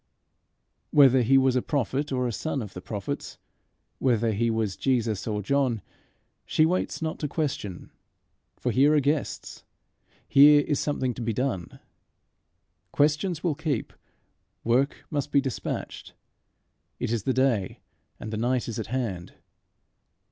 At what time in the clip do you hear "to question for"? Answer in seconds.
7.19-8.71